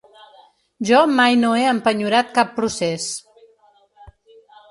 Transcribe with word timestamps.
Jo 0.91 1.01
mai 1.17 1.35
no 1.41 1.51
he 1.59 1.67
empenyorat 1.73 2.33
cap 2.39 2.51
procés. 2.57 3.07